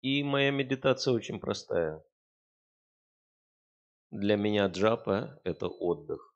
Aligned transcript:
И 0.00 0.22
моя 0.22 0.52
медитация 0.52 1.12
очень 1.12 1.40
простая. 1.40 2.04
Для 4.10 4.36
меня 4.36 4.66
джапа– 4.68 5.40
это 5.44 5.66
отдых. 5.66 6.34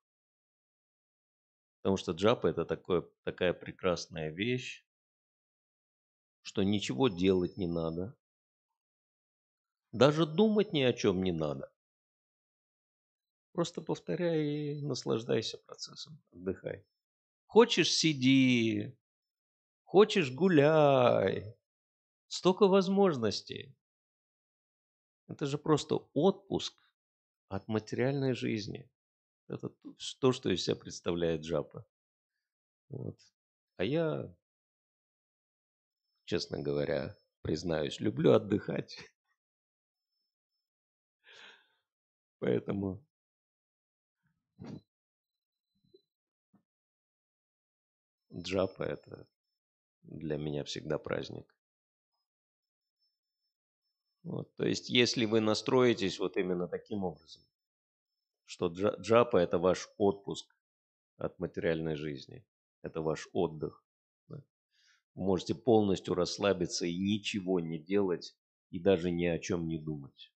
Потому 1.80 1.96
что 1.96 2.12
джапа– 2.12 2.46
это 2.48 2.64
такое, 2.64 3.09
такая 3.22 3.53
прекрасная 3.53 4.30
вещь, 4.30 4.85
что 6.43 6.64
ничего 6.64 7.09
делать 7.09 7.56
не 7.56 7.69
надо. 7.69 8.17
Даже 9.92 10.26
думать 10.26 10.72
ни 10.72 10.83
о 10.83 10.92
чем 10.92 11.22
не 11.22 11.33
надо. 11.33 11.72
Просто 13.53 13.81
повторяй 13.81 14.44
и 14.44 14.83
наслаждайся 14.83 15.58
процессом, 15.58 16.20
отдыхай. 16.33 16.84
Хочешь– 17.47 17.92
сиди, 17.92 18.98
хочешь– 19.84 20.30
гуляй. 20.33 21.55
Столько 22.33 22.66
возможностей. 22.66 23.77
Это 25.29 25.45
же 25.45 25.59
просто 25.59 25.97
отпуск 26.15 26.73
от 27.48 27.69
материальной 27.69 28.33
жизни. 28.33 28.91
Это 29.48 29.69
то, 30.19 30.33
что 30.33 30.48
из 30.48 30.65
себя 30.65 30.77
представляет 30.77 31.43
джапа. 31.43 31.87
Вот. 32.88 33.19
А 33.77 33.84
я, 33.84 34.34
честно 36.24 36.62
говоря, 36.62 37.15
признаюсь, 37.43 38.01
люблю 38.01 38.33
отдыхать. 38.33 38.96
Поэтому 42.38 43.05
джапа 48.33 48.85
это 48.85 49.29
для 50.01 50.38
меня 50.38 50.65
всегда 50.65 50.99
праздник. 50.99 51.55
Вот, 54.23 54.55
то 54.55 54.65
есть, 54.65 54.89
если 54.89 55.25
вы 55.25 55.41
настроитесь 55.41 56.19
вот 56.19 56.37
именно 56.37 56.69
таким 56.69 57.05
образом, 57.05 57.43
что 58.45 58.69
джапа– 58.69 59.37
это 59.38 59.59
ваш 59.59 59.88
отпуск 59.99 60.55
от 61.16 61.38
материальной 61.38 61.96
жизни, 61.96 62.46
это 62.83 63.01
ваш 63.01 63.29
отдых. 63.33 63.85
Да? 64.28 64.42
Вы 65.14 65.24
можете 65.24 65.55
полностью 65.55 66.14
расслабиться 66.14 66.86
и 66.86 66.96
ничего 66.96 67.61
не 67.61 67.78
делать, 67.78 68.36
и 68.70 68.78
даже 68.78 69.11
ни 69.11 69.24
о 69.24 69.38
чем 69.38 69.66
не 69.66 69.78
думать. 69.78 70.33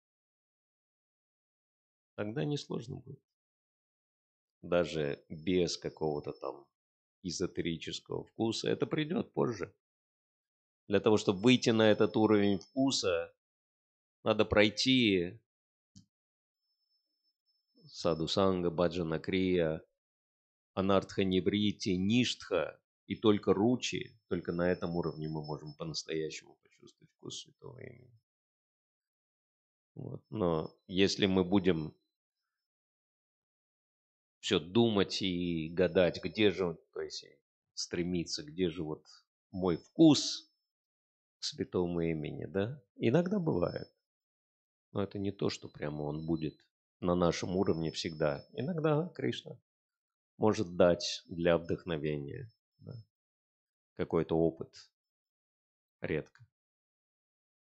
Тогда 2.15 2.45
несложно 2.45 2.97
будет. 2.97 3.21
Даже 4.61 5.23
без 5.29 5.77
какого-то 5.77 6.31
там 6.31 6.65
эзотерического 7.23 8.23
вкуса. 8.23 8.69
Это 8.69 8.85
придет 8.85 9.33
позже. 9.33 9.73
Для 10.87 10.99
того, 10.99 11.17
чтобы 11.17 11.39
выйти 11.39 11.71
на 11.71 11.89
этот 11.89 12.15
уровень 12.15 12.59
вкуса, 12.59 13.33
надо 14.23 14.45
пройти 14.45 15.39
Саду 17.87 18.27
Санга, 18.27 18.69
Баджана 18.69 19.19
Крия, 19.19 19.83
Анартха 20.73 21.23
Неврити, 21.23 21.89
Ништха 21.89 22.79
и 23.05 23.15
только 23.15 23.53
Ручи, 23.53 24.17
только 24.29 24.51
на 24.51 24.71
этом 24.71 24.95
уровне 24.95 25.29
мы 25.29 25.43
можем 25.45 25.73
по-настоящему 25.75 26.55
почувствовать 26.63 27.11
вкус 27.11 27.41
святого 27.41 27.79
имени. 27.79 28.19
Вот. 29.95 30.23
Но 30.29 30.75
если 30.87 31.27
мы 31.27 31.43
будем 31.43 31.93
все 34.39 34.59
думать 34.59 35.21
и 35.21 35.69
гадать, 35.69 36.21
где 36.23 36.49
же, 36.49 36.77
то 36.93 37.01
есть 37.01 37.25
стремиться, 37.75 38.43
где 38.43 38.69
же 38.69 38.83
вот 38.83 39.05
мой 39.51 39.77
вкус 39.77 40.51
к 41.39 41.43
святому 41.43 42.01
имени, 42.01 42.45
да, 42.45 42.81
иногда 42.95 43.39
бывает. 43.39 43.89
Но 44.93 45.03
это 45.03 45.19
не 45.19 45.31
то, 45.31 45.49
что 45.49 45.67
прямо 45.67 46.03
он 46.03 46.25
будет 46.25 46.55
на 46.99 47.15
нашем 47.15 47.55
уровне 47.57 47.91
всегда. 47.91 48.45
Иногда 48.53 49.09
Кришна 49.09 49.59
может 50.37 50.75
дать 50.75 51.23
для 51.25 51.57
вдохновения 51.57 52.49
да, 52.77 52.93
какой-то 53.95 54.37
опыт. 54.37 54.71
Редко. 55.99 56.47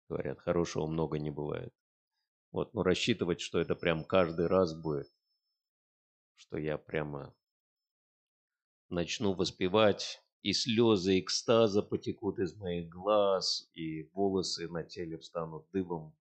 Говорят, 0.09 0.41
хорошего 0.41 0.87
много 0.87 1.19
не 1.19 1.31
бывает. 1.31 1.73
Вот, 2.51 2.75
но 2.75 2.83
рассчитывать, 2.83 3.41
что 3.41 3.59
это 3.59 3.75
прям 3.75 4.05
каждый 4.05 4.47
раз 4.47 4.75
будет, 4.75 5.11
что 6.35 6.59
я 6.59 6.77
прямо 6.77 7.35
начну 8.91 9.33
воспевать, 9.33 10.23
и 10.43 10.53
слезы 10.53 11.19
экстаза 11.19 11.83
потекут 11.83 12.39
из 12.41 12.55
моих 12.57 12.91
глаз, 12.91 13.71
и 13.73 14.11
волосы 14.13 14.69
на 14.69 14.83
теле 14.83 15.17
встанут 15.17 15.71
дыбом, 15.71 16.15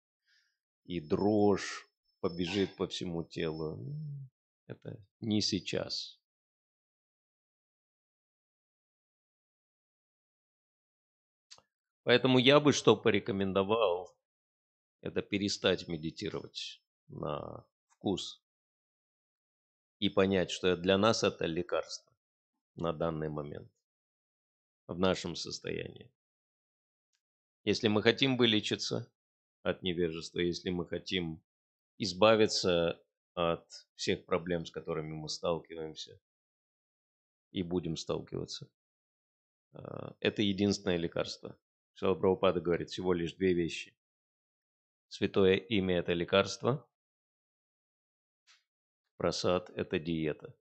и 0.86 1.00
дрожь 1.00 1.88
побежит 2.19 2.75
по 2.75 2.88
всему 2.88 3.24
телу. 3.24 3.80
Это 4.68 5.03
не 5.19 5.42
сейчас. 5.42 6.19
Поэтому 12.03 12.40
я 12.40 12.59
бы 12.59 12.74
что 12.74 12.97
порекомендовал, 12.97 14.16
это 15.02 15.22
перестать 15.22 15.88
медитировать 15.88 16.81
на 17.08 17.66
вкус 17.90 18.44
и 20.00 20.09
понять, 20.09 20.50
что 20.50 20.75
для 20.75 20.97
нас 20.97 21.24
это 21.24 21.46
лекарство 21.46 22.12
на 22.75 22.91
данный 22.91 23.30
момент 23.30 23.72
в 24.88 24.97
нашем 24.97 25.36
состоянии. 25.36 26.12
Если 27.64 27.88
мы 27.88 28.02
хотим 28.02 28.38
вылечиться 28.38 29.12
от 29.63 29.83
невежества, 29.83 30.39
если 30.39 30.69
мы 30.69 30.88
хотим 30.88 31.41
избавиться 31.97 33.01
от 33.33 33.66
всех 33.95 34.25
проблем, 34.25 34.66
с 34.66 34.72
которыми 34.72 35.13
мы 35.13 35.29
сталкиваемся 35.29 36.19
и 37.51 37.63
будем 37.63 37.95
сталкиваться. 37.97 38.69
А, 39.73 40.16
это 40.19 40.41
единственное 40.41 40.97
лекарство. 40.97 41.57
Шила 41.94 42.16
Прабхупада 42.16 42.61
говорит 42.61 42.89
всего 42.89 43.13
лишь 43.13 43.33
две 43.33 43.53
вещи. 43.53 43.95
Святое 45.07 45.55
имя– 45.55 45.97
это 45.99 46.13
лекарство, 46.13 46.88
просад– 49.17 49.69
это 49.75 49.99
диета. 49.99 50.55